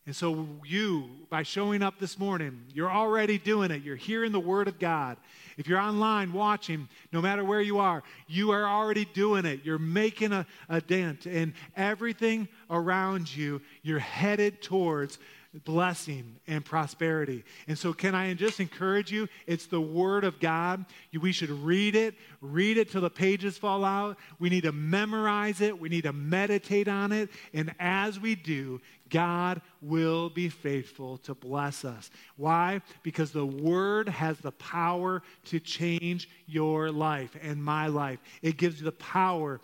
[0.10, 3.84] And so, you, by showing up this morning, you're already doing it.
[3.84, 5.18] You're hearing the Word of God.
[5.56, 9.60] If you're online watching, no matter where you are, you are already doing it.
[9.64, 11.28] You're making a, a dent.
[11.28, 15.20] in everything around you, you're headed towards
[15.64, 17.44] blessing and prosperity.
[17.68, 19.28] And so, can I just encourage you?
[19.48, 20.86] It's the Word of God.
[21.20, 24.18] We should read it, read it till the pages fall out.
[24.40, 27.30] We need to memorize it, we need to meditate on it.
[27.54, 32.10] And as we do, God will be faithful to bless us.
[32.38, 32.82] Why?
[33.04, 38.20] Because the Word has the power to change your life and my life.
[38.42, 39.62] It gives you the power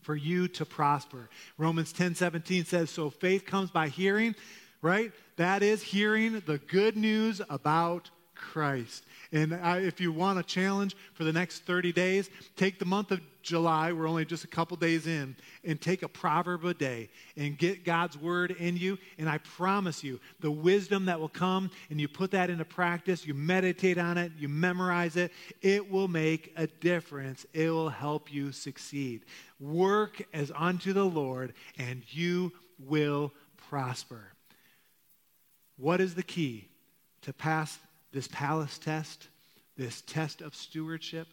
[0.00, 1.28] for you to prosper.
[1.58, 4.34] Romans 10 17 says, So faith comes by hearing
[4.82, 5.12] right?
[5.36, 9.04] That is hearing the good news about Christ.
[9.32, 13.12] And I, if you want a challenge for the next 30 days, take the month
[13.12, 17.08] of July, we're only just a couple days in, and take a proverb a day
[17.36, 18.98] and get God's word in you.
[19.18, 23.26] And I promise you, the wisdom that will come and you put that into practice,
[23.26, 27.46] you meditate on it, you memorize it, it will make a difference.
[27.54, 29.24] It will help you succeed.
[29.60, 33.32] Work as unto the Lord, and you will
[33.68, 34.24] prosper.
[35.76, 36.68] What is the key
[37.22, 37.78] to pass
[38.12, 39.28] this palace test,
[39.76, 41.28] this test of stewardship?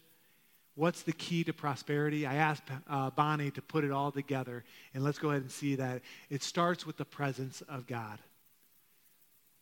[0.76, 2.26] What's the key to prosperity?
[2.28, 4.64] I asked uh, Bonnie to put it all together,
[4.94, 6.02] and let's go ahead and see that.
[6.30, 8.20] It starts with the presence of God.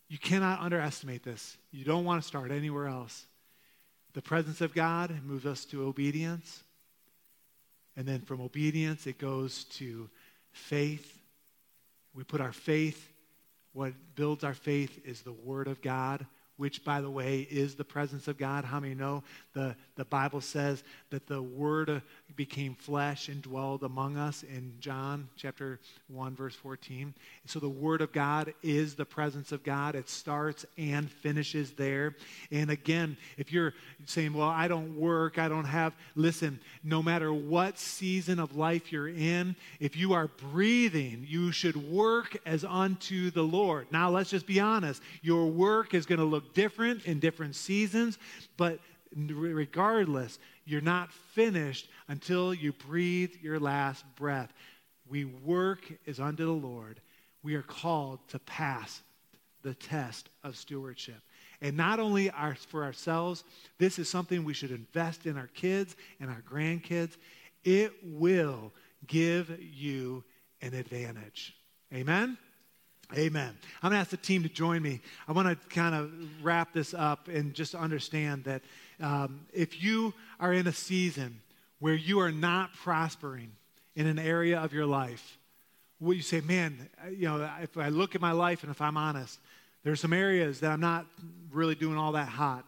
[0.09, 1.57] You cannot underestimate this.
[1.71, 3.25] You don't want to start anywhere else.
[4.13, 6.63] The presence of God moves us to obedience.
[7.97, 10.09] And then from obedience, it goes to
[10.51, 11.17] faith.
[12.13, 13.13] We put our faith
[13.75, 16.25] what builds our faith is the Word of God,
[16.57, 18.63] which, by the way, is the presence of God.
[18.63, 21.99] How many know the, the Bible says that the Word uh,
[22.35, 27.13] became flesh and dwelled among us in John chapter 1, verse 14?
[27.45, 29.95] So the Word of God is the presence of God.
[29.95, 32.15] It starts and finishes there.
[32.51, 33.73] And again, if you're
[34.05, 38.91] saying, well, I don't work, I don't have, listen, no matter what season of life
[38.91, 43.87] you're in, if you are breathing, you should work as unto the Lord.
[43.91, 45.01] Now, let's just be honest.
[45.21, 48.17] Your work is going to look different in different seasons,
[48.57, 48.79] but
[49.15, 54.51] regardless, you're not finished until you breathe your last breath.
[55.07, 56.99] We work as unto the Lord.
[57.43, 59.01] We are called to pass
[59.61, 61.21] the test of stewardship.
[61.61, 63.43] And not only our, for ourselves,
[63.77, 67.17] this is something we should invest in our kids and our grandkids.
[67.63, 68.73] It will
[69.07, 70.23] give you
[70.61, 71.55] an advantage.
[71.93, 72.37] Amen?
[73.13, 73.55] Amen.
[73.83, 75.01] I'm going to ask the team to join me.
[75.27, 76.11] I want to kind of
[76.43, 78.63] wrap this up and just understand that
[78.99, 81.39] um, if you are in a season
[81.79, 83.51] where you are not prospering
[83.95, 85.37] in an area of your life,
[85.99, 88.97] will you say, man, you know, if I look at my life and if I'm
[88.97, 89.39] honest,
[89.83, 91.05] there's some areas that I'm not
[91.51, 92.67] really doing all that hot.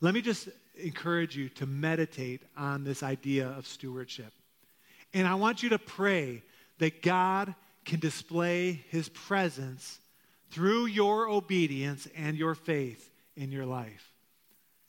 [0.00, 4.32] Let me just encourage you to meditate on this idea of stewardship.
[5.12, 6.42] And I want you to pray
[6.78, 9.98] that God can display his presence
[10.50, 14.12] through your obedience and your faith in your life.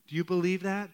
[0.08, 0.90] Do you believe that?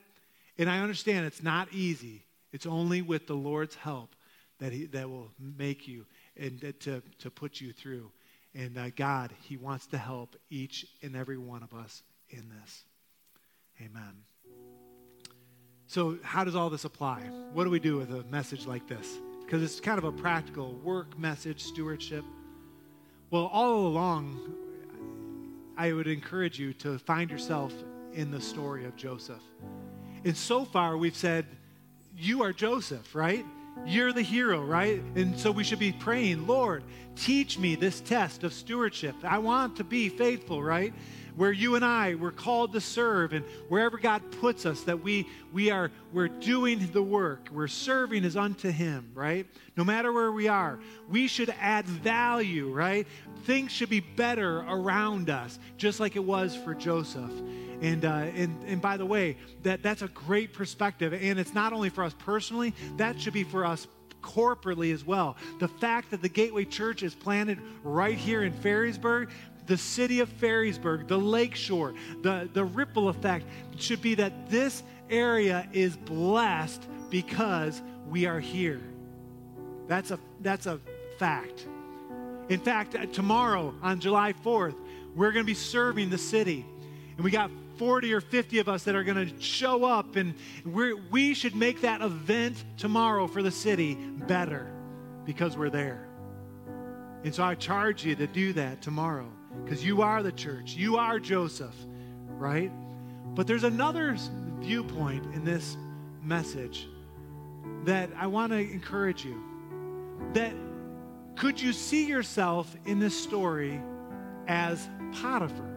[0.58, 2.24] And I understand it's not easy.
[2.52, 4.16] It's only with the Lord's help
[4.60, 6.06] that, he, that will make you
[6.38, 8.12] and to, to put you through.
[8.54, 12.84] And uh, God, He wants to help each and every one of us in this.
[13.80, 14.24] Amen.
[15.88, 17.22] So, how does all this apply?
[17.54, 19.18] What do we do with a message like this?
[19.52, 22.24] Because it's kind of a practical work message, stewardship.
[23.32, 24.56] Well, all along,
[25.76, 27.74] I would encourage you to find yourself
[28.14, 29.44] in the story of Joseph.
[30.24, 31.46] And so far, we've said,
[32.16, 33.46] You are Joseph, right?
[33.86, 35.04] You're the hero, right?
[35.16, 36.86] And so we should be praying, Lord,
[37.18, 39.16] teach me this test of stewardship.
[39.22, 40.94] I want to be faithful, right?
[41.36, 45.28] Where you and I we're called to serve and wherever God puts us that we
[45.54, 47.50] we are we're doing the work.
[47.52, 49.46] We're serving as unto him, right?
[49.78, 50.80] No matter where we are,
[51.10, 53.08] we should add value, right?
[53.44, 57.32] Things should be better around us, just like it was for Joseph.
[57.82, 61.14] And, uh, and, and by the way, that, that's a great perspective.
[61.14, 63.88] And it's not only for us personally, that should be for us
[64.22, 65.36] corporately as well.
[65.60, 69.32] The fact that the Gateway Church is planted right here in Ferrysburg,
[69.68, 73.46] the city of Ferrysburg, the lakeshore, the, the ripple effect
[73.78, 78.82] should be that this area is blessed because we are here.
[79.88, 80.80] That's a, that's a
[81.18, 81.68] fact.
[82.50, 84.76] In fact, uh, tomorrow on July 4th,
[85.16, 86.66] we're going to be serving the city.
[87.16, 90.36] And we got 40 or 50 of us that are going to show up, and
[90.66, 94.72] we we should make that event tomorrow for the city better
[95.26, 96.08] because we're there.
[97.24, 99.32] And so I charge you to do that tomorrow
[99.64, 100.76] because you are the church.
[100.76, 101.76] You are Joseph,
[102.38, 102.72] right?
[103.36, 104.18] But there's another
[104.60, 105.78] viewpoint in this
[106.22, 106.88] message
[107.86, 109.42] that I want to encourage you.
[110.34, 110.54] That
[111.36, 113.82] could you see yourself in this story
[114.48, 115.70] as Potiphar?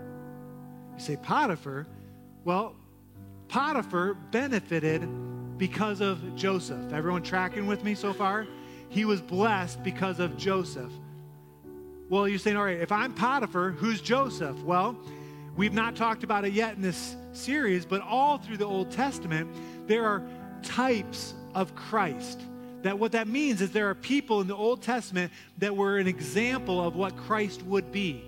[0.95, 1.87] You say, Potiphar?
[2.45, 2.77] Well,
[3.49, 5.09] Potiphar benefited
[5.59, 6.93] because of Joseph.
[6.93, 8.47] Everyone tracking with me so far?
[8.89, 10.93] He was blessed because of Joseph.
[12.11, 14.59] Well, you're saying, all right, if I'm Potiphar, who's Joseph?
[14.63, 14.97] Well,
[15.57, 19.51] we've not talked about it yet in this series, but all through the Old Testament,
[19.87, 20.23] there are
[20.63, 22.41] types of Christ.
[22.83, 26.07] That what that means is there are people in the Old Testament that were an
[26.07, 28.23] example of what Christ would be.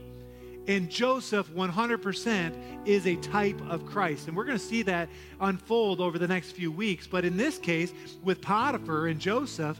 [0.67, 4.27] And Joseph, 100%, is a type of Christ.
[4.27, 7.07] And we're going to see that unfold over the next few weeks.
[7.07, 7.93] But in this case,
[8.25, 9.79] with Potiphar and Joseph,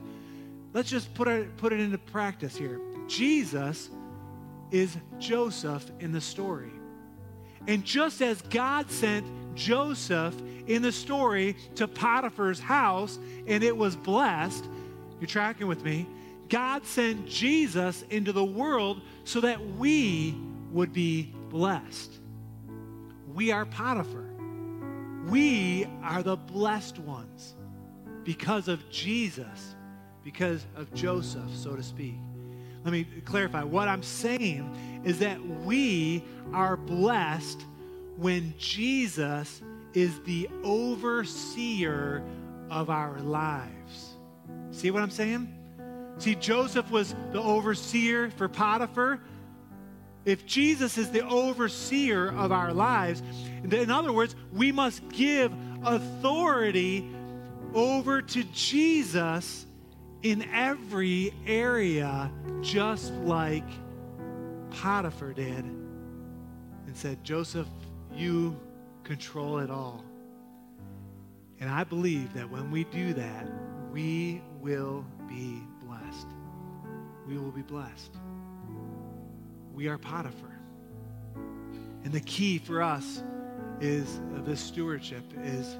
[0.75, 2.79] let's just put it, put it into practice here.
[3.09, 3.91] Jesus
[4.71, 6.73] is Joseph in the story.
[7.67, 10.35] And just as God sent Joseph
[10.67, 14.65] in the story to Potiphar's house and it was blessed,
[15.21, 16.07] you're tracking with me,
[16.49, 20.37] God sent Jesus into the world so that we
[20.71, 22.13] would be blessed.
[23.35, 24.25] We are Potiphar.
[25.29, 27.57] We are the blessed ones
[28.23, 29.75] because of Jesus,
[30.23, 32.15] because of Joseph, so to speak.
[32.87, 33.65] Let me clarify.
[33.65, 36.23] What I'm saying is that we
[36.53, 37.61] are blessed
[38.17, 39.61] when Jesus
[39.93, 42.23] is the overseer
[42.71, 44.15] of our lives.
[44.71, 45.53] See what I'm saying?
[46.19, 49.19] See, Joseph was the overseer for Potiphar.
[50.25, 53.21] If Jesus is the overseer of our lives,
[53.65, 57.05] in other words, we must give authority
[57.75, 59.66] over to Jesus
[60.31, 63.69] in every area, just like
[64.71, 67.69] Potiphar did, and said, Joseph,
[68.15, 68.59] you
[69.05, 70.05] control it all.
[71.61, 73.47] And I believe that when we do that,
[73.93, 76.29] we will be blessed.
[77.27, 78.13] We will be blessed
[79.77, 80.59] we are Potiphar.
[82.03, 83.23] And the key for us
[83.79, 85.77] is uh, this stewardship is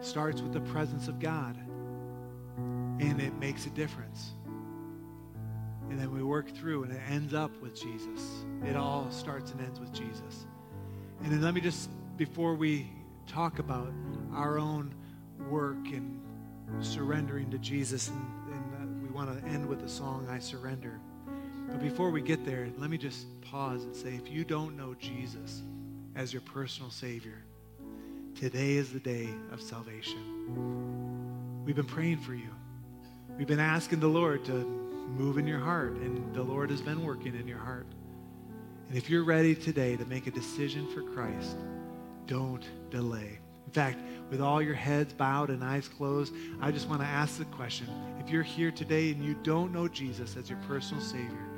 [0.00, 1.56] starts with the presence of God.
[3.00, 4.32] And it makes a difference.
[5.88, 8.44] And then we work through and it ends up with Jesus.
[8.64, 10.46] It all starts and ends with Jesus.
[11.22, 12.90] And then let me just, before we
[13.26, 13.92] talk about
[14.32, 14.94] our own
[15.48, 16.20] work and
[16.80, 18.18] surrendering to Jesus, and,
[18.52, 21.00] and uh, we want to end with the song, I Surrender.
[21.68, 24.94] But before we get there, let me just pause and say if you don't know
[24.94, 25.62] Jesus
[26.14, 27.42] as your personal Savior,
[28.34, 31.64] today is the day of salvation.
[31.64, 32.50] We've been praying for you.
[33.40, 37.02] We've been asking the Lord to move in your heart, and the Lord has been
[37.02, 37.86] working in your heart.
[38.86, 41.56] And if you're ready today to make a decision for Christ,
[42.26, 43.38] don't delay.
[43.64, 47.38] In fact, with all your heads bowed and eyes closed, I just want to ask
[47.38, 47.86] the question.
[48.22, 51.48] If you're here today and you don't know Jesus as your personal Savior,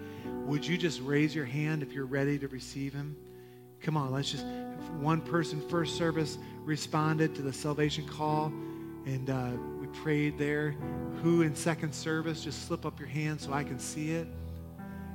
[0.46, 3.16] would you just raise your hand if you're ready to receive him?
[3.80, 4.46] Come on, let's just.
[5.00, 8.52] One person, first service, responded to the salvation call,
[9.04, 9.50] and uh,
[9.94, 10.74] prayed there.
[11.22, 14.26] Who in second service, just slip up your hand so I can see it.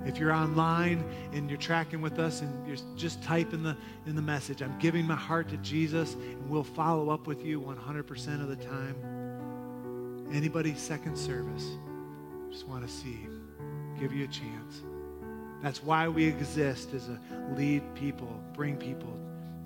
[0.05, 1.03] If you're online
[1.33, 3.75] and you're tracking with us and you're just typing the
[4.05, 7.59] in the message, I'm giving my heart to Jesus, and we'll follow up with you
[7.59, 10.27] 100% of the time.
[10.31, 11.65] Anybody second service,
[12.51, 13.17] just want to see,
[13.99, 14.81] give you a chance.
[15.63, 17.19] That's why we exist as a
[17.55, 19.17] lead people, bring people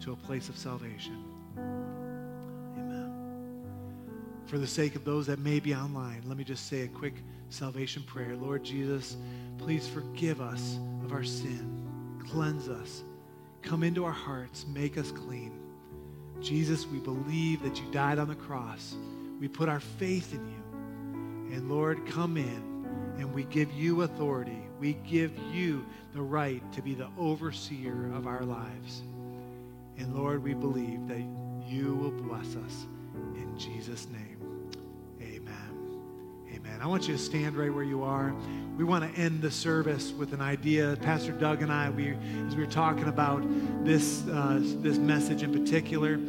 [0.01, 1.17] to a place of salvation.
[4.51, 7.13] For the sake of those that may be online, let me just say a quick
[7.47, 8.35] salvation prayer.
[8.35, 9.15] Lord Jesus,
[9.57, 11.87] please forgive us of our sin.
[12.29, 13.03] Cleanse us.
[13.61, 15.57] come into our hearts, make us clean.
[16.41, 18.93] Jesus, we believe that you died on the cross.
[19.39, 21.55] We put our faith in you.
[21.55, 22.85] And Lord, come in
[23.19, 24.67] and we give you authority.
[24.81, 29.01] We give you the right to be the overseer of our lives.
[29.97, 31.23] And Lord, we believe that
[31.65, 32.85] you will bless us
[33.37, 34.30] in Jesus' name.
[36.81, 38.33] I want you to stand right where you are.
[38.75, 40.97] We want to end the service with an idea.
[40.99, 42.17] Pastor Doug and I, we,
[42.47, 43.43] as we were talking about
[43.85, 46.19] this, uh, this message in particular,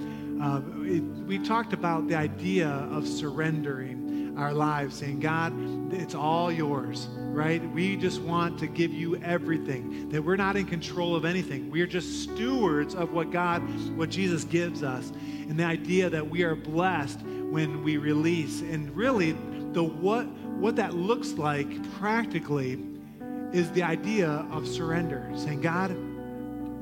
[0.42, 5.54] uh, it, we talked about the idea of surrendering our lives, saying, God,
[5.90, 7.66] it's all yours, right?
[7.70, 11.70] We just want to give you everything, that we're not in control of anything.
[11.70, 13.62] We are just stewards of what God,
[13.96, 15.12] what Jesus gives us.
[15.48, 18.60] And the idea that we are blessed when we release.
[18.60, 19.34] And really,
[19.72, 20.26] the what
[20.62, 21.66] what that looks like
[21.98, 22.78] practically
[23.52, 25.90] is the idea of surrender, saying, God,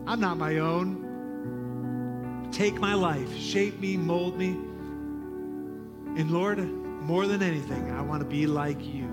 [0.06, 2.50] I'm not my own.
[2.52, 4.50] Take my life, shape me, mold me.
[6.20, 9.04] And Lord, more than anything, I want to be like you.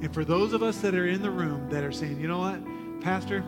[0.00, 2.38] And for those of us that are in the room that are saying, you know
[2.38, 2.62] what,
[3.00, 3.42] Pastor,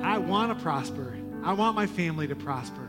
[0.00, 1.14] I want to prosper.
[1.44, 2.88] I want my family to prosper.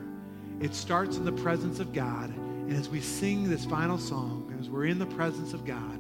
[0.62, 2.30] It starts in the presence of God.
[2.30, 5.97] And as we sing this final song, as we're in the presence of God,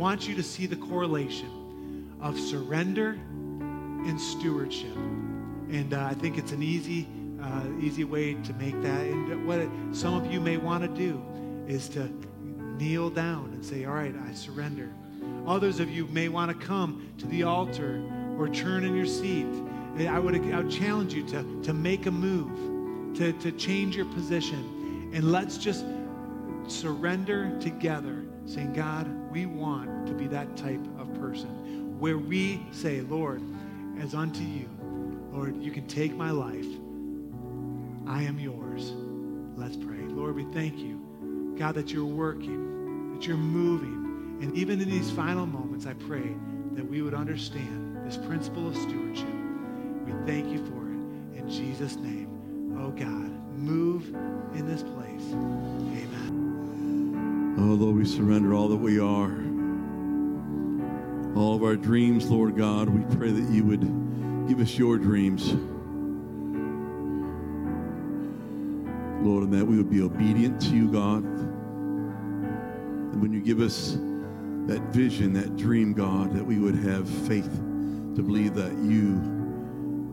[0.00, 4.96] want you to see the correlation of surrender and stewardship.
[4.96, 7.06] And uh, I think it's an easy,
[7.42, 9.02] uh, easy way to make that.
[9.02, 9.60] And what
[9.94, 11.22] some of you may want to do
[11.68, 12.10] is to
[12.78, 14.88] kneel down and say, All right, I surrender.
[15.46, 18.02] Others of you may want to come to the altar
[18.38, 19.46] or turn in your seat.
[19.98, 24.06] I would, I would challenge you to, to make a move, to, to change your
[24.06, 25.10] position.
[25.12, 25.84] And let's just
[26.68, 33.02] surrender together saying, God, we want to be that type of person where we say,
[33.02, 33.42] Lord,
[34.00, 34.68] as unto you,
[35.32, 36.66] Lord, you can take my life.
[38.06, 38.92] I am yours.
[39.56, 39.98] Let's pray.
[39.98, 44.38] Lord, we thank you, God, that you're working, that you're moving.
[44.42, 46.34] And even in these final moments, I pray
[46.72, 49.28] that we would understand this principle of stewardship.
[50.06, 51.38] We thank you for it.
[51.40, 54.08] In Jesus' name, oh God, move
[54.54, 55.32] in this place.
[55.32, 56.39] Amen.
[57.62, 59.36] Oh, Lord, we surrender all that we are.
[61.38, 63.82] All of our dreams, Lord God, we pray that you would
[64.48, 65.52] give us your dreams.
[69.22, 71.22] Lord, and that we would be obedient to you, God.
[73.12, 73.98] And when you give us
[74.66, 79.20] that vision, that dream, God, that we would have faith to believe that you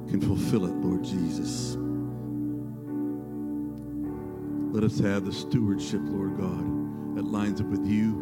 [0.10, 1.78] can fulfill it, Lord Jesus.
[4.74, 6.87] Let us have the stewardship, Lord God
[7.18, 8.14] that lines up with you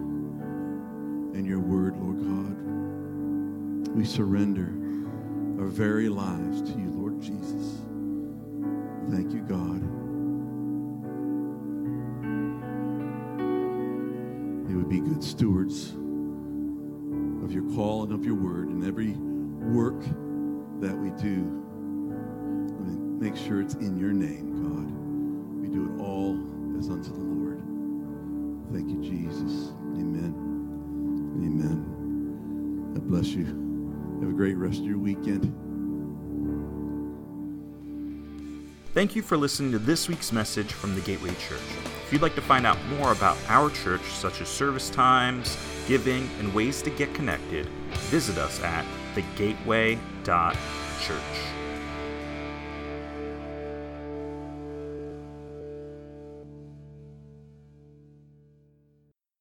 [1.33, 3.93] and your word, Lord God.
[3.93, 4.73] We surrender
[5.59, 7.81] our very lives to you, Lord Jesus.
[9.11, 9.81] Thank you, God.
[14.69, 15.89] May we be good stewards
[17.43, 19.11] of your call and of your word in every
[19.73, 19.99] work
[20.79, 21.43] that we do.
[23.19, 24.89] Make sure it's in your name, God.
[25.61, 26.39] We do it all
[26.79, 27.24] as unto the.
[28.85, 29.71] Thank you, Jesus.
[29.97, 30.33] Amen.
[31.43, 32.93] Amen.
[32.93, 33.45] God bless you.
[34.21, 35.53] Have a great rest of your weekend.
[38.93, 41.59] Thank you for listening to this week's message from the Gateway Church.
[42.05, 45.57] If you'd like to find out more about our church, such as service times,
[45.87, 47.67] giving, and ways to get connected,
[48.09, 51.54] visit us at thegateway.church.